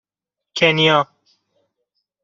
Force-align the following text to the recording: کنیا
کنیا 0.55 1.05